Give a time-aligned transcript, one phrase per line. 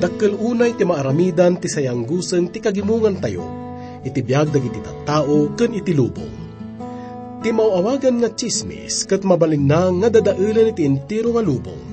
[0.00, 3.44] Dakkel unay ti maaramidan ti sayanggusen ti kagimungan tayo,
[4.00, 6.36] iti biyag dagiti tattao ken iti lubong.
[7.44, 11.84] Ti mauawagan nga chismis kat mabalin na nga dadailan iti intiro nga lubong.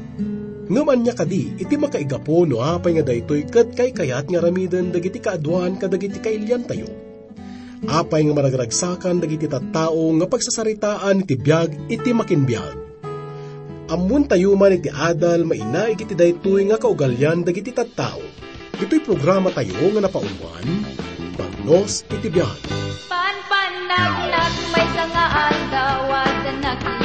[0.71, 5.19] Ngaman niya kadi, iti makaigapo no apay nga daytoy kat kay kayat nga ramidan dagiti
[5.19, 6.87] kaadwan kadagiti kailyan tayo.
[7.91, 12.86] Apay nga maragragsakan dagiti tattao nga pagsasaritaan iti biyag iti makinbiyag
[13.87, 18.19] Amun tayo man iti adal maina iti daytoy nga kaugalyan dagiti tattao.
[18.83, 20.67] Ito'y programa tayo nga napaunwan,
[21.39, 22.59] Bagnos iti biyan.
[23.07, 26.96] Pan pan nag nag may sangaan dawat nakita.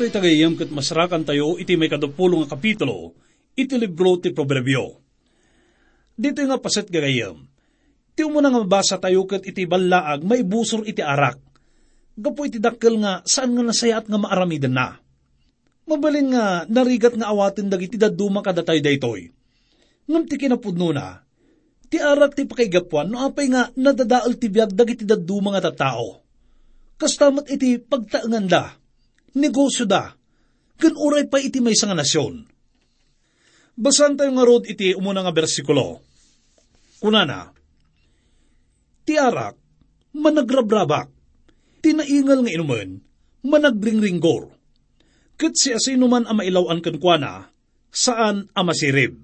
[0.00, 3.12] Di adal to'y tagayam kat masarakan tayo iti may kadapulong nga kapitulo,
[3.52, 4.96] iti libro ti Proverbio.
[6.16, 7.44] Dito nga paset gagayam.
[8.16, 11.36] Ti mo nga mabasa tayo kat iti balaag may busor iti arak.
[12.16, 14.96] Gapo iti dakkel nga saan nga nasayat nga maaramidan na.
[15.84, 19.28] Mabalin nga narigat nga awatin dagiti daduma kadatay daytoy.
[20.08, 21.28] Ngam ti kinapudno na,
[21.92, 26.24] ti arak ti pakaigapuan no apay nga nadadaal ti biyag dagiti daduma nga tattao.
[26.96, 28.79] Kastamat iti pagtaangan da,
[29.36, 30.14] negosyo da,
[30.80, 32.48] kan uray pa iti may nga nasyon.
[33.76, 36.00] Basan tayo nga rod iti umuna nga bersikulo.
[37.00, 37.48] Kunana,
[39.08, 39.56] ti arak,
[40.16, 41.08] managrabrabak,
[41.80, 43.00] tinaingal nga inuman,
[43.44, 44.52] managringringgor.
[45.40, 47.48] Kat si asino man ang mailawan kan kuana,
[47.88, 49.16] saan ang masirib.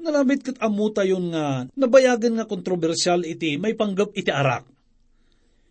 [0.00, 4.64] Nalamit kat amu tayon nga nabayagan nga kontrobersyal iti may panggap iti arak.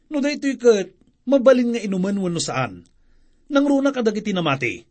[0.10, 2.86] No daytoy kat mabalin nga inuman wano saan.
[3.50, 4.86] Nang runa kadagiti namati.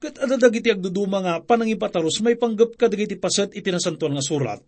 [0.00, 4.60] Kat adadagiti agduduma nga panangipataros may panggap kadagiti paset iti nasantuan nga surat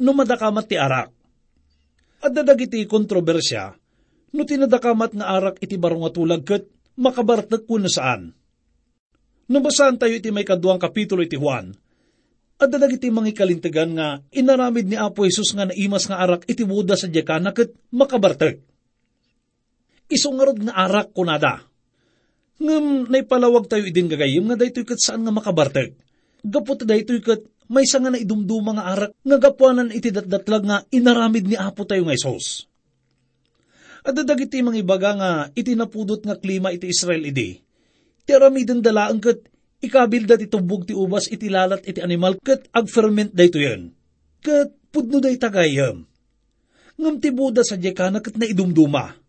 [0.00, 1.08] no madakamat ti arak.
[2.24, 3.72] Adadagiti kontrobersya
[4.34, 6.68] no tinadakamat nga arak iti barong tulag kat
[7.00, 8.34] makabartak kung saan.
[9.44, 11.76] Nabasaan tayo iti may kaduang kapitulo iti Juan,
[12.56, 16.96] at dadagiti mga kalintigan nga inaramid ni Apo Jesus nga naimas nga arak iti Buda
[16.96, 18.62] sa Diyakana kat makabartak.
[20.12, 21.64] Isungarod nga arak kunada.
[22.60, 25.96] Ngam naipalawag tayo idin gagayim nga daytoy kat saan nga makabartak.
[26.44, 31.48] Gapot daytoy kat may nga na idumduma nga arak nga gapuanan iti datdatlag nga inaramid
[31.48, 32.68] ni Apo tayo nga Isos.
[34.04, 37.56] At dadagiti mga ibaga nga itinapudot nga klima iti Israel idi.
[38.28, 39.48] Ti aramidan dalaan kat
[39.80, 43.96] ikabilda ti tubog ti ubas iti lalat iti animal kat agferment dayto yan.
[44.44, 46.04] Kat pudno day tagayam.
[47.00, 49.23] Ngam ti Buda sa Diyakana kat na idumduma.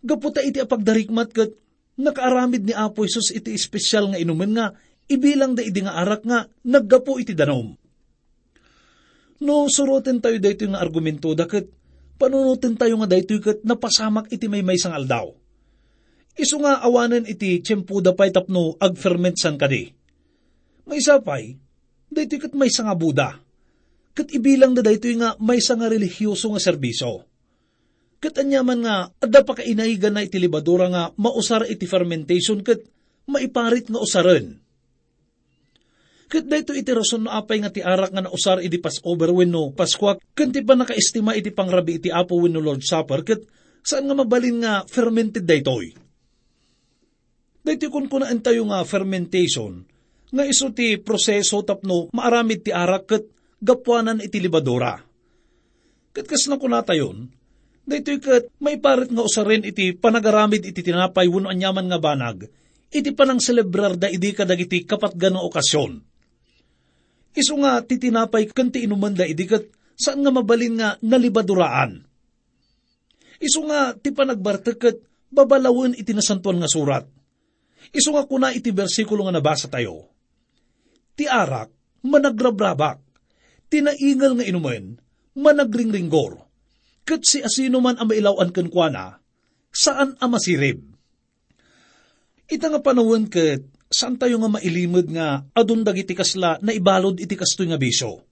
[0.00, 1.50] Gaputa iti apagdarikmat kat
[2.00, 4.66] nakaaramid ni Apo Isus iti espesyal nga inuman nga
[5.10, 7.76] ibilang da idi nga arak nga naggapo iti danom.
[9.40, 11.68] No, surutin tayo dayto nga argumento dakat
[12.20, 15.32] panunutin tayo nga dayto kat napasamak iti may may sang aldaw.
[16.36, 19.92] Isu nga awanan iti tiyempo da pay tapno agferment san kadi.
[20.88, 21.56] May sapay,
[22.08, 23.36] dayto kat may nga Buda.
[24.16, 27.29] Kat ibilang da dayto nga may nga religyoso nga serbisyo.
[28.20, 32.84] Kat anyaman nga, adda pa kainaigan na iti libadura nga mausar iti fermentation kat
[33.24, 34.60] maiparit nga usaran.
[36.30, 40.14] Kat dayto iti rason no apay nga ti arak nga nausar iti Passover wenno Pasqua,
[40.36, 43.40] kanti pa nakaestima iti pangrabi iti Apo wenno Lord Supper, kat
[43.82, 45.90] saan nga mabalin nga fermented daytoy.
[47.64, 49.82] Dayto kun kunaan tayo nga fermentation,
[50.30, 53.24] nga iso ti proseso tapno maaramid ti arak kat
[53.58, 55.02] gapwanan iti libadura.
[56.14, 57.39] Kat kas na kunatayon,
[57.88, 62.48] daytoy kat may parit nga usarin iti panagaramid iti tinapay wano anyaman nga banag,
[62.92, 66.10] iti panang celebrar da idi kadagiti kapat gano okasyon
[67.30, 72.02] Isu nga titinapay kanti inuman da idikat saan nga mabalin nga nalibaduraan.
[73.38, 74.98] Isu nga ti panagbartakat
[75.30, 77.06] babalawin iti nasantuan nga surat.
[77.94, 80.10] Isu nga kuna iti bersikulo nga nabasa tayo.
[81.14, 81.70] Ti arak,
[82.02, 82.98] managrabrabak.
[83.70, 84.98] Tinaingal nga inuman,
[85.38, 86.49] managringringgor.
[87.10, 89.18] Kat si asino man ang mailawan kankwana,
[89.74, 90.78] saan ang masirib?
[92.46, 97.34] Ita nga panawin kat saan tayo nga mailimod nga adun dagiti kasla na ibalod iti
[97.34, 98.22] kastoy nga bisyo.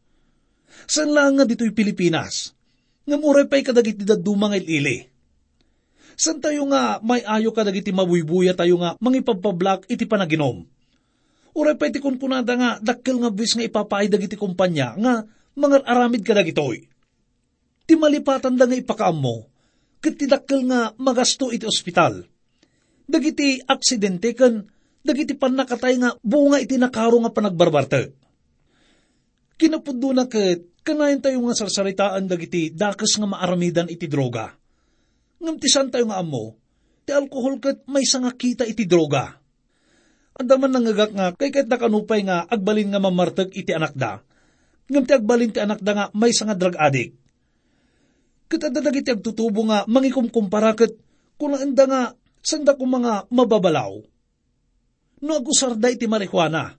[0.86, 2.54] Saan lang nga dito'y Pilipinas?
[3.02, 5.10] Nga muray pa'y kadagiti daduma nga ilili.
[6.14, 10.62] Saan tayo nga may ayo kadagiti mabuybuya tayo nga mangipagpablak iti panaginom?
[11.58, 15.26] Uray pa'y ti kunkunada nga dakkel nga bis nga ipapay dagiti kumpanya nga
[15.58, 16.86] mga aramid kadagitoy.
[17.88, 19.48] Ti malipatan da nga ipakaam mo,
[20.04, 22.20] kat ti dakkel nga magasto iti ospital.
[23.08, 24.60] Dagiti aksidente kan
[25.00, 28.12] dagiti pan nakatay nga bunga iti nakaro nga panagbarbarte.
[29.56, 34.52] Kinapuddo na ket kanayon tayo nga sarsaritaan dagiti dakas nga maaramidan iti droga.
[35.40, 36.60] Ngamtisan tayo nga amo,
[37.08, 39.40] ti alkohol ket may nga kita iti droga.
[40.36, 44.20] Adaman nangagak nga kay ket nakanupay nga agbalin nga mamartag iti anak da.
[44.92, 47.27] Ngam ti agbalin ti anak da nga may nga drug addict.
[48.48, 50.96] Ket adda dagiti agtutubo nga mangikumkumpara ket
[51.36, 52.02] kung anda nga
[52.40, 54.00] sanda ko mga mababalaw
[55.22, 56.74] no agusarda iti marihuana.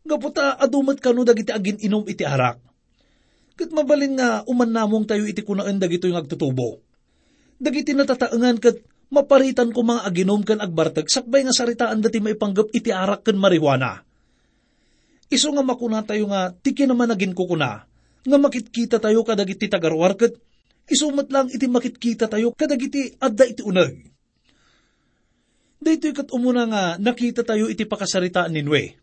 [0.00, 2.60] Gaputa adumat kano dagiti agin inom iti arak.
[3.56, 6.80] Kat mabalin nga uman namong tayo iti kunaan dagito yung agtutubo.
[7.60, 8.80] Dagiti natataangan kat
[9.12, 14.00] maparitan ko mga aginom kan agbartag sakbay nga saritaan dati maipanggap iti arak kan marihuana.
[15.28, 17.84] Iso nga makuna tayo nga tiki naman nagin ko nga
[18.24, 20.36] makitkita tayo kadagiti tagarwar kat
[20.90, 24.10] isumat lang iti makitkita tayo kadagiti adda iti unag
[25.80, 29.00] Dito kat umuna nga nakita tayo iti pakasaritaan ni Nwe.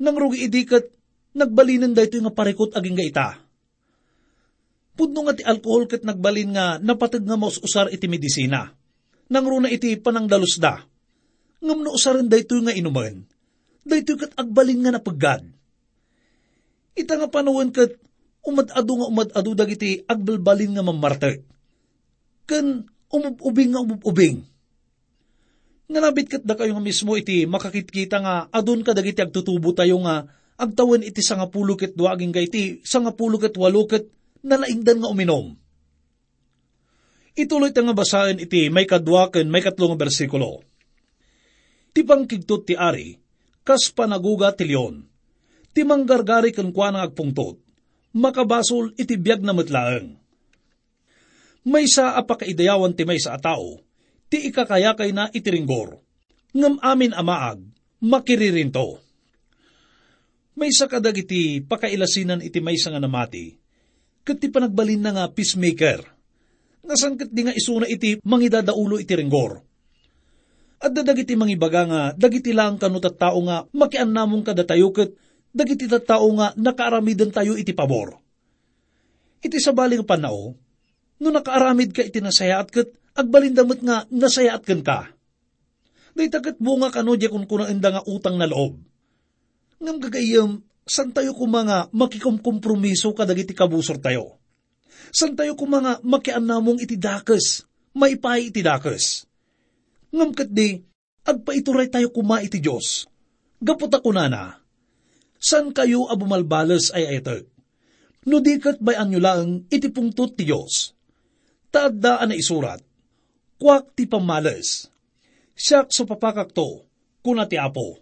[0.00, 0.88] Nang rugi idikat,
[1.36, 3.28] nagbalinan dito nga parikot aging ga ita.
[4.96, 8.72] Pudno nga ti alkohol kat nagbalin nga napatag nga usar iti medisina.
[9.28, 10.80] Nang runa iti panangdalus da.
[11.60, 13.20] Ngam no usarin dito nga inuman.
[13.84, 15.44] Dito kat agbalin nga napagad.
[16.96, 18.00] Ita nga panawan kat
[18.44, 21.42] umadado nga umadado dagiti agbalbalin nga mamarte.
[22.44, 24.44] Kan umububing nga umububing
[25.84, 30.24] Nalabit kat da kayo nga mismo iti makakitkita nga adun ka dagiti agtutubo tayo nga
[30.56, 34.08] agtawan iti sanga pulukit duaging ga iti sanga pulukit walukit
[34.40, 35.52] nalaingdan nga uminom.
[37.36, 40.64] Ituloy nga basahin iti may kadwaken may katlong bersikulo.
[41.92, 43.20] Ti pangkigtot ti ari,
[43.66, 45.04] kas panaguga ti leon.
[45.74, 47.60] Ti manggargari kan kwa nga agpungtot,
[48.14, 50.14] makabasol iti biyag na matlaeng.
[51.66, 53.82] May sa apakaidayawan ti may sa atao,
[54.30, 55.98] ti ikakayakay na itiringgor.
[56.54, 57.58] Ngam amin amaag,
[57.98, 59.02] makiririnto.
[60.54, 63.58] May sa kadagiti pakailasinan iti may nga namati,
[64.22, 66.06] kat ti panagbalin na nga peacemaker,
[66.86, 69.58] nasan kat di nga isuna iti mangidadaulo iti ringgor.
[70.84, 75.16] At dadagiti mangibaga nga, dagiti lang kanutat tao nga, makian namong kadatayo kat,
[75.54, 78.18] dagiti tattao nga nakaaramidan tayo iti pabor.
[79.38, 80.58] Iti sa baling panao,
[81.22, 84.98] no nakaaramid ka iti nasayaat kat, agbalindamot nga nasayaat kan ka.
[86.14, 88.78] Day tagat bunga kano di kun kuna nga utang na loob.
[89.82, 94.38] Ngam gagayam, san tayo ko mga makikumkompromiso kadagiti kabusor tayo.
[95.10, 99.26] San tayo ko mga makian namong iti dakas, maipay iti dakas.
[100.14, 100.78] Ngam kat di,
[101.26, 103.10] agpaituray tayo kuma iti Diyos.
[103.58, 104.42] Gapot ako na na,
[105.44, 107.44] san kayo abumalbalas ay ayatag?
[108.24, 110.96] No di kat bayan nyo lang iti pungtot Diyos.
[111.68, 112.80] Taadaan na isurat,
[113.60, 114.88] kwak ti pamalas.
[115.52, 116.88] Siyak so papakakto,
[117.20, 118.00] kuna ti apo.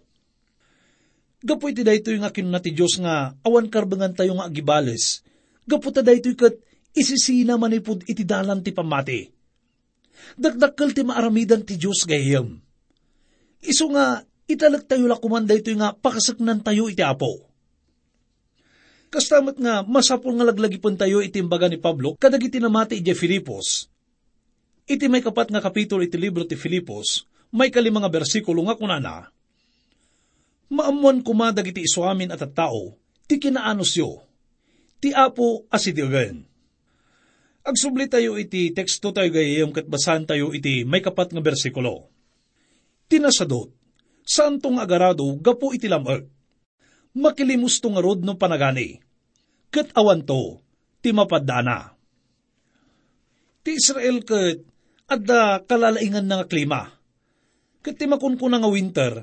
[1.43, 5.27] Gapoy ti daytoy nga kinuna ti Diyos nga awan karbangan tayo nga agibales.
[5.67, 6.55] Gaputa daytoy kat
[6.95, 9.27] isisina manipod iti dalan ti pamati.
[10.39, 12.63] Dagdakkel ti maaramidan ti Diyos gayem.
[13.59, 17.47] Iso nga italag tayo lakuman daytoy nga pakasaknan tayo iti apo.
[19.13, 23.87] Kastamat nga masapol nga laglagipon tayo iti imbaga ni Pablo kadag iti namati iti Filipos.
[24.89, 27.23] Iti may kapat nga kapitulo iti libro ti Filipos,
[27.55, 29.31] may kalimang bersikulo nga kunana,
[30.73, 32.97] Maamuan kumadag iti isuamin at at tao,
[33.29, 34.25] ti kinaanos yo,
[34.97, 36.41] ti apo asidigan.
[37.61, 42.09] Agsubli tayo iti teksto tayo gayayam kat basan tayo iti may kapat nga bersikulo.
[43.07, 43.69] Tinasadot,
[44.23, 46.25] saan tong agarado gapo iti lamag.
[47.13, 48.97] Makilimus tong arod no panagani.
[49.69, 50.63] Kat awan to,
[51.03, 51.93] ti mapadana.
[53.63, 54.65] Ti Israel kat
[55.07, 56.89] adda kalalaingan nga klima.
[57.83, 59.13] Kat ti makunkuna nga winter,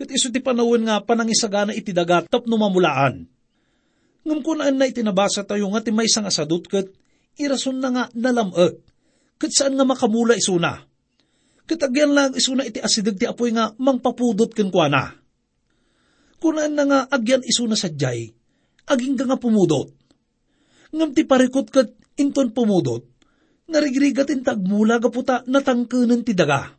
[0.00, 3.28] Kat iso ti panawin nga panangisagana iti dagat tap numamulaan.
[4.24, 4.40] Ngam
[4.72, 6.88] na itinabasa tayo nga ti may isang asadot kat
[7.36, 8.80] irason na nga nalamag.
[9.36, 10.80] Kat saan nga makamula isuna.
[11.70, 15.14] Kat agyan lang isuna iti asidag ti apoy nga mangpapudot ken kuana.
[16.42, 18.26] Kunaan na nga agyan isuna sadyay,
[18.90, 19.94] aging nga pumudot.
[20.90, 23.06] Ngam ti parikot kat inton pumudot,
[23.70, 26.74] narigrigat in tagmula gaputa natangkanan ti daga.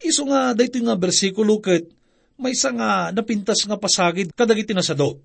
[0.00, 1.92] Iso nga dayto nga bersikulo ket
[2.40, 5.20] may isa nga napintas nga pasagid kadagiti nasadot.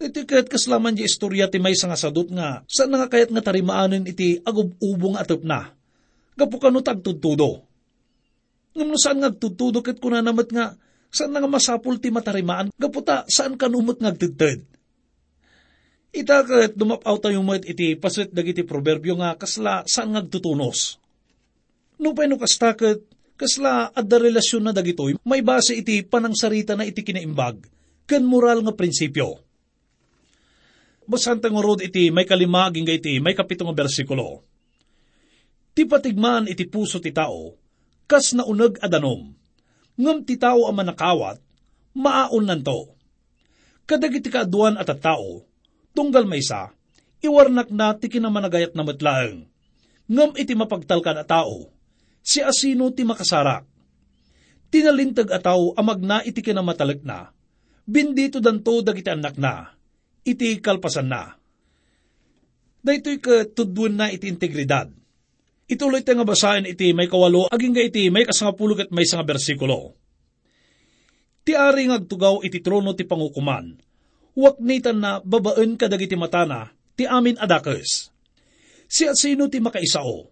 [0.00, 4.08] Iti ket kaslaman di istorya ti may nga sadot nga saan nga kayat nga tarimaanen
[4.08, 5.76] iti agub-ubong atop na.
[6.38, 7.66] Gapu kano tagtudtudo.
[8.76, 10.74] Ngam no saan nga agtudtudo ket kuna namat nga
[11.10, 14.62] saan nga masapul ti matarimaan gaputa saan kanumot nga agtudtud.
[16.10, 20.98] Ita ket dumapaw tayo met iti paswet dagiti proverbio nga kasla saan nga agtutunos.
[22.00, 23.10] No pa no kastakit
[23.40, 27.64] Kasla adda relasyon na dagitoy, may base iti panangsarita na iti kinaimbag,
[28.04, 29.40] ken moral nga prinsipyo.
[31.08, 34.44] Basan nga rod iti may kalimaging ga iti may kapitong bersikulo.
[35.80, 37.56] Ti patigmaan iti puso ti tao,
[38.04, 39.32] kas na uneg adanom,
[39.96, 41.40] ngam ti tao ang manakawat,
[41.96, 43.00] maaon nanto.
[43.88, 45.40] Kadag iti kaaduan at at tao,
[45.96, 46.68] tunggal may sa,
[47.24, 49.48] iwarnak na ti kinamanagayat na matlaeng,
[50.04, 51.72] ngam iti mapagtalkan a tao,
[52.20, 53.64] si asino ti makasarak.
[54.68, 57.32] Tinalintag ataw amag na iti kinamatalak na,
[57.88, 59.72] bindito danto dagiti anak na,
[60.28, 61.40] iti kalpasan na.
[62.84, 64.99] Daytoy ka tudwan na iti integridad.
[65.70, 69.22] Ituloy tayo nga basahin iti may kawalo, aging ga iti may kasangapulog at may sanga
[69.22, 69.94] bersikulo.
[71.46, 73.78] Ti ari ngagtugaw iti trono ti pangukuman,
[74.34, 78.10] waknitan na babaan kadagiti matana, ti amin adakes.
[78.90, 80.26] Si at sino ti makaisao,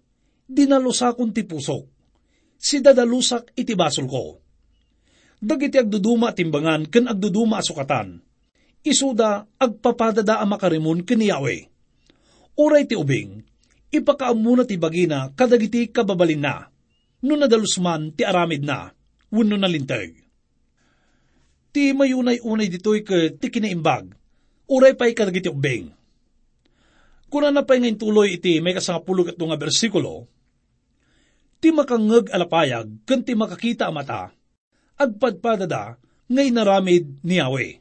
[0.51, 1.87] dinalusakon ti pusok.
[2.59, 4.43] Si dadalusak iti basol ko.
[5.39, 8.19] Dagiti agduduma timbangan ken agduduma asukatan.
[8.83, 11.71] Isuda agpapadada ang makarimun ken Yahweh.
[12.59, 13.47] Uray ti ubing,
[13.89, 16.69] ipakaamuna ti bagina kadagiti kababalin na.
[17.25, 18.95] No nadalusman ti aramid na,
[19.35, 20.15] wano nalintag.
[21.75, 24.15] Ti mayunay-unay ditoy ke ti kinaimbag,
[24.71, 25.91] uray pa'y kadagiti ubing.
[27.29, 30.31] Kuna na pa'y ngayon tuloy iti may kasangapulog at nga bersikulo,
[31.59, 34.33] ti makangag alapayag, kan ti makakita mata,
[34.97, 35.99] agpadpadada,
[36.31, 37.73] ngay naramid ni Yahweh.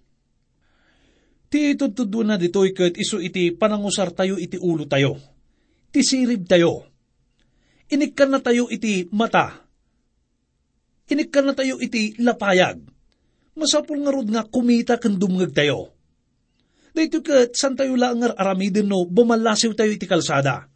[1.47, 5.15] Ti itudtudo na ditoy kat iso iti panangusar tayo iti ulo tayo.
[5.91, 6.83] Ti sirib tayo.
[7.87, 9.63] Inikkan na tayo iti mata.
[11.07, 12.83] Inikkan na tayo iti lapayag.
[13.57, 15.95] Masapul nga rod nga kumita kan dumngag tayo.
[16.91, 20.67] Dito kat san tayo lang nga aramidin no bumalasiw tayo iti kalsada.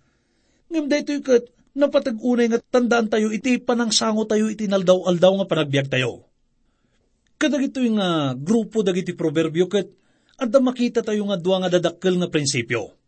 [0.71, 6.29] Ngam dito kat napatag-unay nga tandaan tayo iti panangsango tayo iti naldaw-aldaw nga panagbiag tayo.
[7.41, 9.89] Kadag ito yung uh, grupo dagiti proverbio ket
[10.37, 13.00] adda makita tayo nga duwa nga dadakkel nga prinsipyo.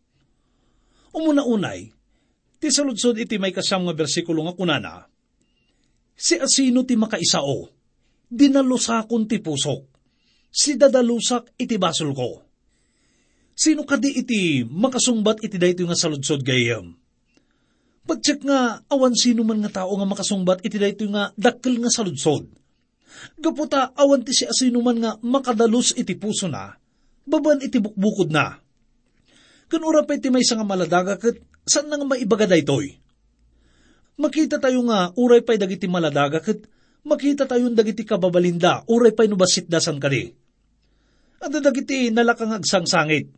[1.14, 1.94] Umuna-unay,
[2.58, 4.94] ti saludsod iti may kasam nga bersikulo nga kunana,
[6.14, 7.74] Si asino ti makaisao,
[8.30, 9.82] dinalusakon ti pusok,
[10.54, 12.46] si dadalusak iti basol ko.
[13.54, 16.98] Sino kadi iti makasungbat iti dayto nga saludsod gayam?
[18.04, 22.50] Pagtsak nga awan sino man nga tao nga makasungbat iti dayto nga dakkel nga saludsod.
[23.38, 26.74] Gaputa awan ti si asino man nga makadalus iti puso na,
[27.28, 28.63] baban iti bukbukod na.
[29.74, 32.94] Kanura pa iti may nga maladaga kat saan nga maibaga daytoy?
[34.22, 36.70] Makita tayo nga uray pa'y dagiti maladaga kat
[37.02, 40.30] makita tayo dagiti kababalinda, uray pa'y nubasit dasan kadi.
[41.42, 43.34] At dagiti nalakang agsangsangit,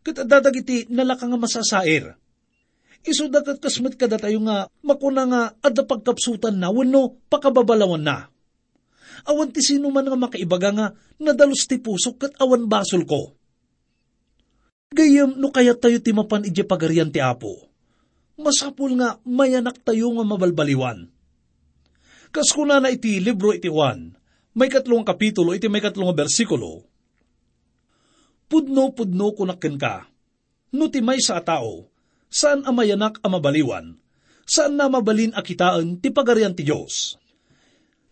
[0.00, 2.16] kat dagiti nalakang masasair
[3.06, 8.26] Iso dakat kasmet kada tayo nga, makuna nga, adda pagkapsutan na, wano, pakababalawan na.
[9.22, 10.86] Awan ti sino man nga makaibaga nga,
[11.22, 13.37] nadalos ti pusok kat awan basol ko.
[14.88, 17.68] Gayam no kaya tayo ti mapan ije pagarian ti apo.
[18.40, 21.12] Masapul nga mayanak tayo nga mabalbaliwan.
[22.32, 24.16] Kas kuna na iti libro iti Juan,
[24.56, 26.88] may katlong kapitulo iti may katlong bersikulo.
[28.48, 30.08] Pudno-pudno kunakken ka,
[30.72, 31.92] no ti may sa tao,
[32.32, 33.96] saan amayanak amabaliwan,
[34.48, 37.20] saan na mabalin akitaan ti pagarian ti Diyos.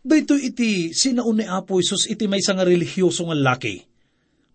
[0.04, 3.80] Dito iti sinaun ni Apo Isus iti may nga religyoso nga laki.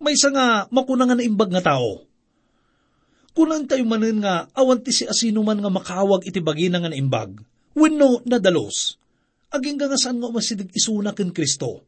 [0.01, 2.11] May nga makunangan na imbag nga tao.
[3.31, 7.39] Kunan tayo manin nga awan ti si asino man nga makawag iti bagina nga naimbag.
[7.77, 9.00] Wenno nadalos.
[9.51, 11.83] Aging nga saan nga umasidig isuna ken Kristo.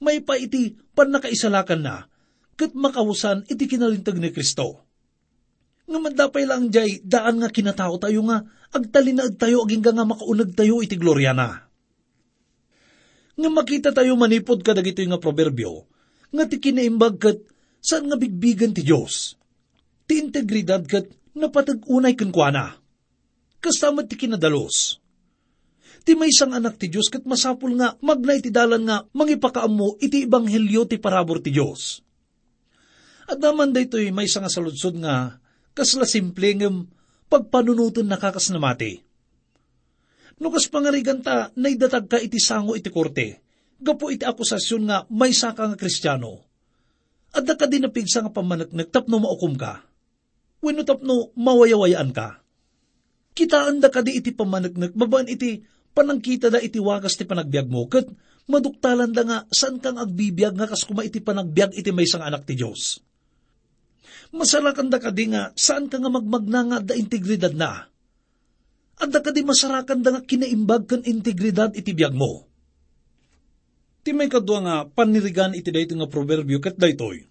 [0.00, 2.06] May pa iti pan nakaisalakan na,
[2.56, 4.88] kat makawusan iti kinalintag ni Kristo
[5.88, 8.44] nga mandapay lang jay, daan nga kinatao tayo nga,
[8.76, 11.64] agtalinaad tayo, aging nga makaunag tayo, iti gloria na.
[13.40, 15.88] Nga makita tayo manipod ka dagito nga proverbio,
[16.28, 17.40] nga ti kinaimbag kat,
[17.80, 19.37] saan nga bigbigan ti Diyos?
[20.08, 22.80] Ti integridad kat, napatag-unay kankwana.
[23.60, 24.96] Kastamat ti kinadalos.
[26.08, 30.00] Ti may isang anak ti Diyos kat masapul nga, magna iti dalan nga, mangipakaam mo,
[30.00, 32.00] iti ibanghelyo ti parabor ti Diyos.
[33.28, 35.36] At naman daytoy may isang saludsod nga,
[35.76, 36.88] kasla simple ng
[37.28, 39.04] pagpanunutan nakakas na mati.
[40.40, 43.44] Nukas pangarigan ta, naidatag ka iti sango iti korte,
[43.76, 46.40] gapo iti akusasyon nga may saka nga kristyano.
[47.36, 49.87] At da ka din napigsa nga pamanagnag tapno maukom ka.
[50.58, 52.42] Wino tapno mawayawayaan ka.
[53.34, 55.62] Kitaan da ka di iti pamanagnag, babaan iti
[55.94, 58.10] panangkita da iti wagas ti panagbiag mo, kat
[58.50, 62.42] maduktalan da nga saan kang agbibiyag nga kas kuma iti panagbiag iti may isang anak
[62.42, 62.98] ti Diyos
[64.32, 67.88] masarakan da ka di nga, saan ka nga magmagna nga da integridad na?
[68.98, 72.44] At da ka di masarakan da nga kinaimbag kan integridad iti biyag mo.
[74.02, 77.24] Ti may kadwa nga panirigan iti dayto nga proverbio kat daytoy.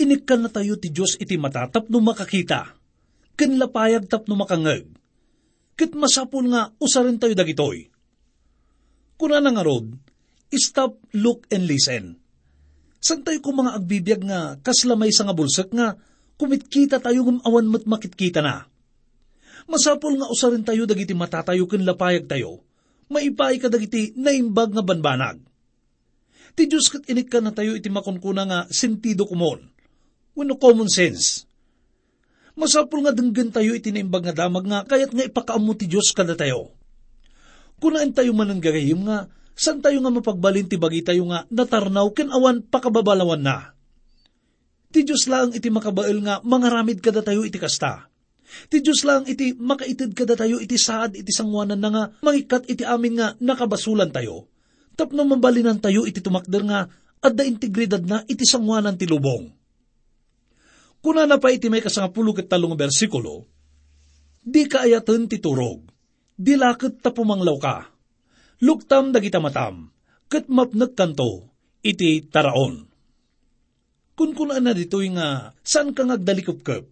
[0.00, 2.72] Inikkan na tayo ti Diyos iti matatap no makakita,
[3.36, 4.88] ken lapayag tap no makangag.
[5.76, 7.92] Kat masapon nga usarin tayo dagitoy.
[9.20, 9.92] Kuna na nga rod,
[10.56, 12.20] stop, look, and listen
[13.00, 15.96] San tayo kung mga agbibiyag nga kaslamay sa nga bulsak nga
[16.36, 18.68] kumitkita tayo ng awan mat makitkita na.
[19.64, 22.60] Masapol nga usarin tayo dagiti matatayo ken lapayag tayo.
[23.08, 25.40] Maipay ka dagiti naimbag nga banbanag.
[26.52, 29.64] Ti Diyos kat inik ka na tayo iti makunkuna nga sentido kumon.
[30.40, 31.44] Wano common sense.
[32.56, 36.32] Masapol nga denggan tayo iti naimbag nga damag nga kayat nga ipakaamu ti Diyos kada
[36.32, 36.72] tayo.
[37.76, 39.28] Kunaan tayo man ang gagayim nga
[39.60, 43.76] San tayo nga mapagbalin ti bagi tayo nga natarnaw ken awan pakababalawan na.
[44.88, 48.08] Ti Diyos lang iti makabael nga mangaramid kada tayo iti kasta.
[48.72, 52.88] Ti Diyos lang iti makaitid kada tayo iti saad iti sangwanan na nga mangikat iti
[52.88, 54.48] amin nga nakabasulan tayo.
[54.96, 56.88] Tapno mabalinan tayo iti tumakder nga
[57.20, 59.59] adda integridad na iti sangwanan ti lubong.
[61.00, 63.48] Kuna na pa iti may kasangapulo ket talong bersikulo,
[64.44, 65.88] di kaayatan ti turog,
[66.36, 67.76] di lakit tapumanglaw ka
[68.60, 69.88] luktam dagita matam,
[70.28, 71.48] kat mapnag kanto,
[71.80, 72.86] iti taraon.
[74.14, 76.84] Kun kunaan na dito nga, saan ka ngagdalikop-kop?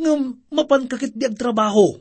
[0.00, 0.12] Nga
[0.52, 2.00] mapan kakit di trabaho.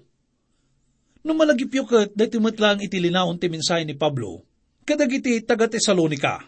[1.28, 4.48] Nung malagipyo kat, dati matlang iti linaon ti minsay ni Pablo,
[4.88, 6.48] kadagiti taga Tesalonika.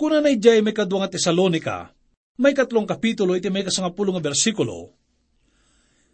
[0.00, 1.92] Kuna na ijay may kadwa nga Tesalonika,
[2.38, 4.94] may katlong kapitulo iti may kasangapulong nga bersikulo,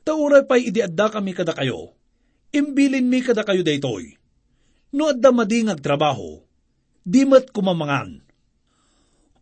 [0.06, 1.90] Tauray pa'y idiadda kami kada kayo,
[2.54, 4.14] imbilin mi kada kayo daytoy
[4.94, 6.40] No adda madingag trabaho,
[7.02, 8.22] di mat kumamangan.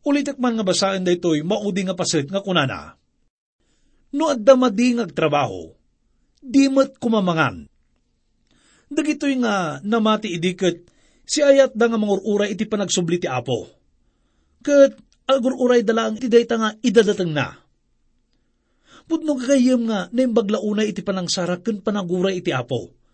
[0.04, 2.96] Ulitak man nga basaan da ito'y maudi nga pasit nga kunana.
[4.10, 5.70] No adda madingag trabaho,
[6.40, 7.70] di mat kumamangan.
[8.90, 10.90] Dagitoy nga namati idiket,
[11.22, 13.70] si ayat da nga mangururay iti panagsubli ti apo.
[14.64, 14.96] Kat
[15.28, 17.56] agururay dalang iti dayta nga idadatang na.
[19.04, 23.04] Pudno kagayam nga na yung baglaunay iti panangsarak kan panaguray iti apo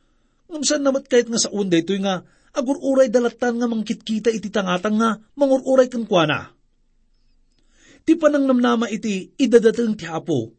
[0.50, 2.26] Ngamsan namat kahit nga sa unday ito nga,
[2.58, 6.50] agururay dalatan nga mangkitkita iti tangatang nga, mangururay kan kuana.
[8.02, 10.50] Ti panang namnama iti idadatang ti hapo.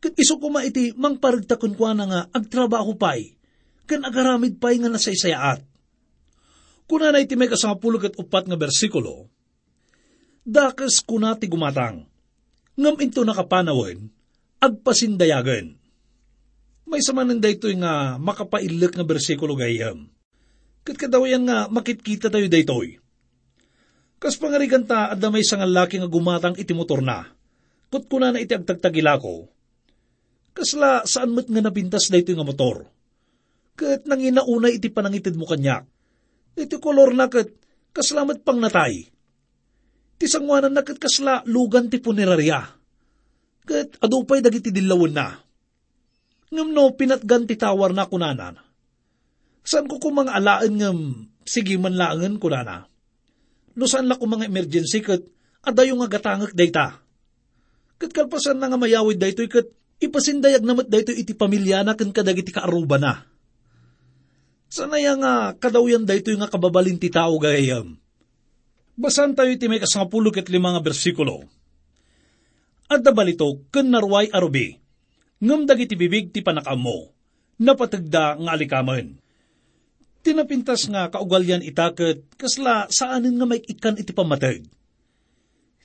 [0.00, 3.36] Kat iso kuma iti mangparagtakon kuana nga agtrabaho pay,
[3.84, 5.60] kan agaramid pay nga nasaysayaat.
[6.88, 9.28] Kuna na iti may kasangapulog at upat nga bersikulo,
[10.46, 12.06] Dakas kuna ti gumatang,
[12.78, 14.06] ngam into nakapanawin,
[14.62, 15.74] agpasindayagan
[16.86, 20.06] may samanan dayto nga makapailak nga bersikulo gayam.
[20.86, 23.02] Kat nga makitkita tayo daytoy.
[24.22, 27.26] Kas pangarigan ta at may sangal laki nga gumatang iti motor na.
[27.90, 29.50] Kut kuna na iti agtagtagila ko.
[30.54, 32.86] Kasla saan mo't nga napintas dayto nga motor.
[33.74, 35.84] Kat nanginauna iti panangitid mo kanyak.
[36.54, 37.50] Iti kolor na kat
[37.92, 39.10] kaslamat pang natay.
[40.16, 42.64] Ti sangwanan na kasla lugan ti punerarya.
[43.66, 45.36] Kat adupay dagiti dilawan na.
[46.48, 48.56] Ngam no pinatgan ti tawar na kunanan.
[49.66, 50.98] Saan ko kumang alaan ngam
[51.42, 52.86] sige man laangan kunana.
[53.76, 55.20] No saan la ko mga emergency kat
[55.66, 57.02] adayo nga gatangak dayta.
[57.98, 59.68] Kat kalpasan na nga mayawid daytoy kat
[60.00, 63.26] ipasindayag namat dayto iti pamilya na kan kadagiti kaaruba na.
[64.70, 67.98] Sanaya nga kadawyan dayto nga kababalin ti tao gayam.
[68.96, 71.44] Basan tayo iti may kasangapulo ket lima nga bersikulo.
[72.88, 74.72] At balito, ken narway arubi,
[75.44, 77.12] ngam dagiti bibig ti panakamo,
[77.60, 79.20] napatagda nga alikaman.
[80.24, 84.64] Tinapintas nga kaugalyan itaket, kasla saanin nga may ikan iti pamatag.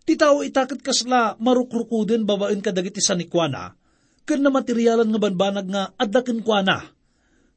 [0.08, 3.76] Ti tao itaket kasla marukrukuden babaen kadagiti sanikwana,
[4.24, 6.96] ken na materyalan nga banbanag nga addaken kuana.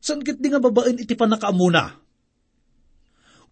[0.02, 2.03] San kit di nga babaen iti panakaamuna.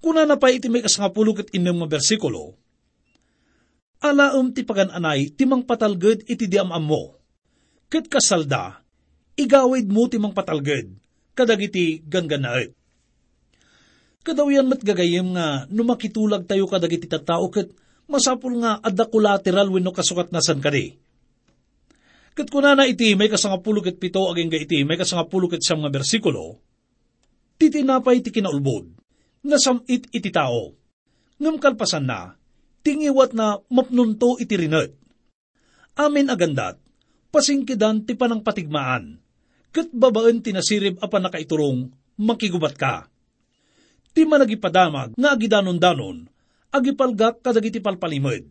[0.03, 2.59] Kuna na pa iti may kasangapulo ket inem nga bersikulo,
[4.03, 7.23] Alaom ti pagananay timang patalged iti diamam mo.
[7.87, 8.83] Ket kasalda,
[9.39, 10.91] igawid mo timang patalged,
[11.39, 12.75] kadagiti ganganaet.
[14.27, 17.71] Kadawyan mat gagayem nga numakitulag tayo kadagiti tattao ket
[18.11, 20.99] masapul nga adda collateral wenno kasukat nasan kadi.
[22.35, 25.95] Kat kunana iti may kasangapulo ket pito aging ga iti may kasangapulo ket siyam nga
[25.95, 26.59] bersikulo,
[27.55, 29.02] titinapay ti kinaulbod,
[29.43, 30.75] nasamit iti tao.
[31.43, 32.39] Ngam kalpasan na,
[32.87, 34.95] tingiwat na mapnunto iti rinet.
[35.99, 36.79] Amin agandat,
[37.35, 39.21] pasingkidan ti panang patigmaan,
[39.75, 43.11] kat babaen tinasirib apan nakaiturong, makigubat ka.
[44.13, 46.29] Ti managipadamag nga agidanon-danon,
[46.73, 48.45] agipalgak kadagiti palpalimod.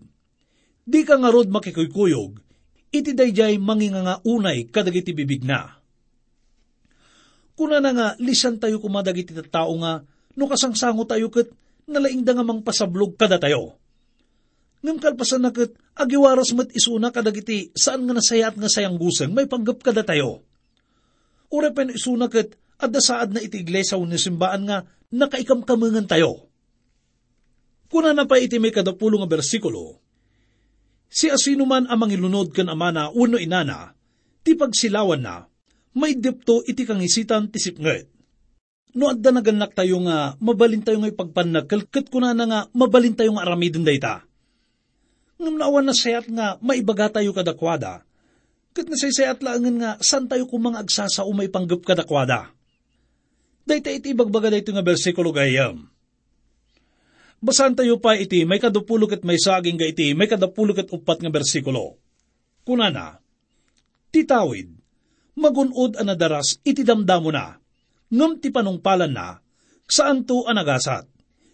[0.81, 2.41] Di ka nga rod makikuykuyog,
[2.91, 5.81] iti dayjay manginga nga unay kadagiti bibig na.
[7.53, 10.01] Kuna na nga lisan tayo kumadagiti tao nga
[10.35, 11.51] no kasangsango tayo ket
[11.87, 13.75] nalaing da nga mang pasablog kada tayo.
[14.81, 19.45] Ngam kalpasan na ket agiwaras met isuna kadagiti saan nga nasayat nga sayang guseng may
[19.45, 20.41] panggap kada tayo.
[21.53, 26.49] Urepen isuna ket adda saad na iti iglesia ni simbaan nga nakaikamkamangan tayo.
[27.91, 29.99] Kuna na pa iti may kadapulo nga bersikulo,
[31.11, 33.91] si asino man amang ilunod kan amana uno inana,
[34.47, 35.43] ti pagsilawan na,
[35.91, 38.07] may dipto iti kangisitan ti sipnget.
[38.91, 43.31] No adda naganak tayo nga mabalin tayo nga ipagpanag, kalkat kuna na nga mabalin tayo
[43.35, 44.27] nga aramidin dayta.
[45.39, 48.03] Ngam naawan na sayat nga maibaga tayo kadakwada,
[48.75, 52.51] kat nasaysayat laangan nga san tayo kumang agsasa umay panggap kadakwada.
[53.63, 55.87] Dayta iti ibagbaga dayto nga bersikulo gayam.
[57.41, 61.23] Basan tayo pa iti may kadupulok at may saging ga iti may kadapulok at upat
[61.23, 61.97] nga bersikulo.
[62.61, 63.17] Kunana,
[64.13, 64.69] titawid,
[65.39, 67.60] magunod ang nadaras iti damdamo na,
[68.11, 69.39] ngam ti panungpalan na,
[69.87, 71.07] saan to anagasat,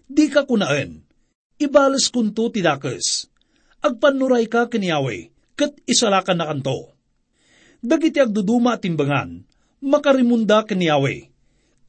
[0.09, 1.05] di ka kunaan,
[1.61, 3.29] ibalas kunto ti dakes,
[3.85, 5.17] agpanuray ka kiniyawe,
[5.53, 6.97] kat isalakan na kanto.
[7.77, 9.45] Dagiti agduduma timbangan,
[9.85, 11.15] makarimunda kiniyawe,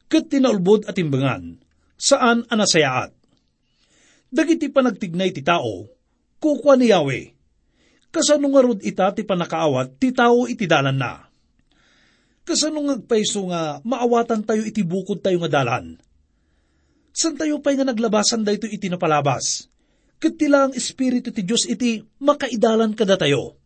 [0.05, 1.57] kat tinaulbod at timbangan,
[1.97, 3.19] saan anasayaat
[4.29, 5.89] dagiti panagtignay ti tao,
[6.37, 7.33] kukwa ni Yahweh.
[8.09, 11.28] Kasano nga rod ita ti panakaawat, ti tao iti dalan na.
[12.49, 16.01] Kasano nga agpaiso nga maawatan tayo iti bukod tayo nga dalan.
[17.13, 19.69] San tayo pa'y nga naglabasan dayto iti napalabas?
[20.17, 23.61] Kat tila ang Espiritu ti Diyos iti makaidalan kada tayo.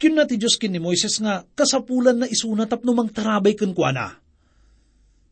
[0.00, 3.76] Kyun na ti Diyos kin ni Moises nga kasapulan na isuna tapno mang tarabay kan
[3.76, 4.16] kuana.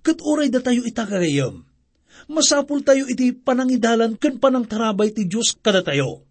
[0.04, 1.64] Kat uray da tayo itakagayam
[2.28, 6.24] masapul tayo iti panangidalan ken panang tarabay ti Diyos kada tayo.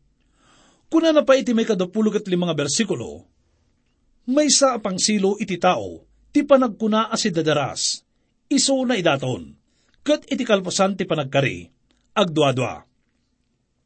[0.89, 3.25] Kuna na pa iti may kadapulog at limang bersikulo,
[4.25, 8.01] may sa apang silo iti tao, ti panagkuna asi dadaras,
[8.49, 9.53] iso na idaton,
[10.01, 11.69] kat iti kalpasan ti panagkari,
[12.17, 12.85] agdwa-dwa.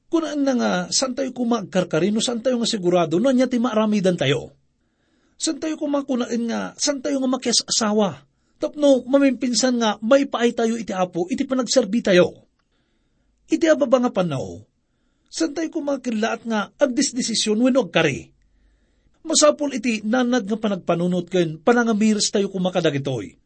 [0.09, 4.17] Kunaan na nga, san tayo kumagkarkari, no san tayo nga sigurado, no anya ti maaramidan
[4.17, 4.57] tayo.
[5.37, 10.75] San tayo kumakunain nga, san tayo nga makias asawa, Tapno, mamimpinsan nga, may paay tayo
[10.75, 12.43] iti apo, iti panagserbi tayo.
[13.47, 14.59] Iti ababa nga panaw,
[15.31, 18.35] san tayo kumakilaat nga, agdisdesisyon wenno agkari.
[19.29, 23.37] Masapol iti nanad nga panagpanunot ken panangamiris tayo kumakadagitoy.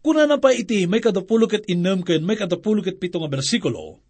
[0.00, 4.00] Kuna na pa iti may kadapulok at inam ken may kadapulok at pito nga bersikulo,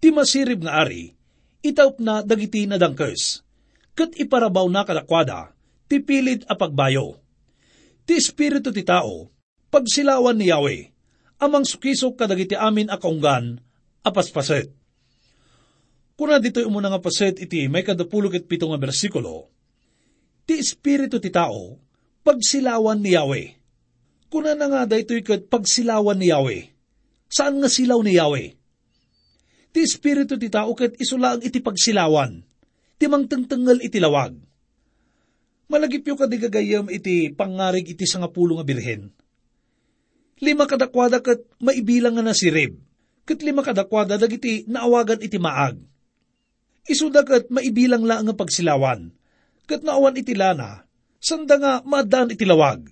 [0.00, 1.12] ti masirib nga ari,
[1.60, 3.44] itaup na dagiti na dangkes,
[3.92, 5.52] kat iparabaw na kadakwada,
[5.84, 7.20] ti pilid a pagbayo
[8.08, 9.28] Ti espiritu ti tao,
[9.68, 10.88] pagsilawan ni Yahweh,
[11.44, 13.60] amang sukisok kadagiti amin akaunggan,
[14.00, 14.72] apaspaset.
[16.16, 19.52] Kuna dito umuna nga paset iti may kadapulog at pito nga bersikulo,
[20.48, 21.76] Ti espiritu ti tao,
[22.24, 23.52] pagsilawan ni Yahweh.
[24.32, 26.72] Kuna na nga daytoy kat pagsilawan ni Yahweh.
[27.28, 28.56] Saan nga silaw ni Yahweh?
[29.76, 32.40] Ti espiritu ti tao kat isula ang iti pagsilawan.
[32.96, 34.40] Ti mangtengtengal iti lawag.
[35.68, 39.12] Malagip yung kadigagayam iti pangarig iti sangapulo nga birhen.
[40.40, 42.72] Lima kadakwada kat maibilang nga na si Rib.
[43.28, 45.76] Kat lima kadakwada dagiti naawagan iti maag.
[46.88, 49.17] Isuda kat maibilang la nga pagsilawan.
[49.68, 50.88] Kat naawan iti lana,
[51.20, 52.88] sanda nga maadaan iti lawag.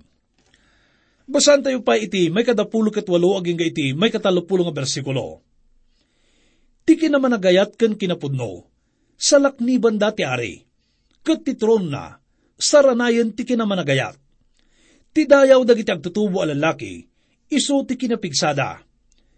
[1.25, 5.41] Basan tayo pa iti may kadapulo kat walo aging iti may katalupulo nga bersikulo.
[6.87, 8.63] Ti kinamanagayat ken kinapudno,
[9.19, 10.63] salak ni banda ti ari,
[11.27, 12.15] kat ti tron na,
[12.55, 14.15] saranayan ti kinamanagayat.
[15.11, 17.03] Ti dayaw dagiti agtutubo a lalaki,
[17.51, 18.87] iso ti kinapigsada,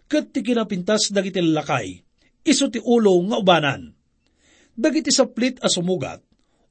[0.05, 1.97] kat ti kinapintas dagiti lalakay,
[2.45, 3.81] iso ti ulo nga ubanan.
[4.77, 6.21] Dagiti saplit a sumugat,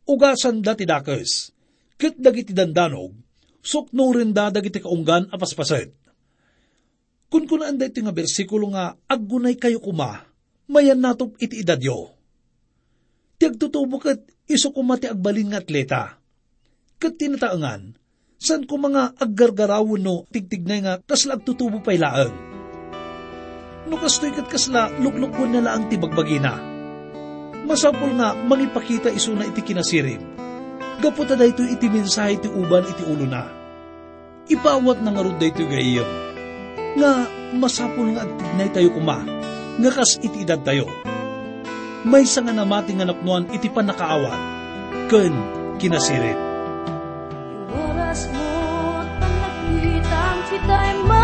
[0.09, 1.53] ugasan da ti dakes,
[2.01, 3.13] kat dagiti dandanog,
[3.61, 5.93] sukno rin da dagiti kaunggan a paspaset.
[7.29, 10.25] Kun kunaan da iti nga bersikulo nga, aggunay kayo kuma,
[10.73, 12.09] mayan natop iti idadyo.
[13.37, 16.03] Ti agtutubo kat iso kumati agbalin nga atleta.
[16.97, 17.95] Kat tinataangan,
[18.41, 22.33] san ko mga aggargarawon no tigtignay nga kasla agtutubo pay laang.
[23.93, 26.78] No kastoy kat kasla luklukon na laang ti bagbagina.
[27.69, 30.25] Masapol nga mangipakita iso na iti kinasirip.
[31.05, 33.45] Gaputa da ito iti mensahe ti uban iti ulo na.
[34.49, 36.09] Ipawat na nga rod da ito gayam.
[36.97, 37.11] Nga
[37.61, 39.21] masapol nga agtignay tayo kuma
[39.79, 40.89] nga kas iti edad tayo.
[42.09, 44.41] May sa nga namati nga napnuan iti panakaawat,
[45.13, 45.35] ken
[45.77, 46.39] kinasirit.
[47.77, 48.49] Oras mo
[50.49, 51.18] kita'y manti